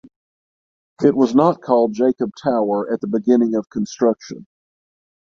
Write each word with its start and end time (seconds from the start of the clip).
It 1.03 1.15
was 1.15 1.35
not 1.35 1.61
called 1.61 1.93
Jakob 1.93 2.31
Tower 2.41 2.91
at 2.91 3.01
the 3.01 3.07
beginning 3.07 3.53
of 3.53 3.69
construction. 3.69 4.47